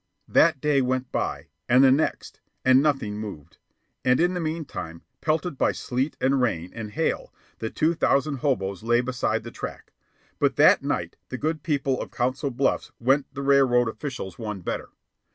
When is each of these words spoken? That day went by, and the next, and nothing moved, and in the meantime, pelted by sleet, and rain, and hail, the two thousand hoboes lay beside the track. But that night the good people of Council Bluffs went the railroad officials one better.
That 0.27 0.59
day 0.59 0.81
went 0.81 1.11
by, 1.11 1.49
and 1.69 1.83
the 1.83 1.91
next, 1.91 2.41
and 2.65 2.81
nothing 2.81 3.19
moved, 3.19 3.59
and 4.03 4.19
in 4.19 4.33
the 4.33 4.39
meantime, 4.39 5.03
pelted 5.21 5.59
by 5.59 5.73
sleet, 5.73 6.17
and 6.19 6.41
rain, 6.41 6.71
and 6.73 6.89
hail, 6.89 7.31
the 7.59 7.69
two 7.69 7.93
thousand 7.93 8.37
hoboes 8.37 8.81
lay 8.81 9.01
beside 9.01 9.43
the 9.43 9.51
track. 9.51 9.93
But 10.39 10.55
that 10.55 10.81
night 10.81 11.17
the 11.29 11.37
good 11.37 11.61
people 11.61 12.01
of 12.01 12.09
Council 12.09 12.49
Bluffs 12.49 12.91
went 12.99 13.31
the 13.35 13.43
railroad 13.43 13.87
officials 13.87 14.39
one 14.39 14.61
better. 14.61 14.89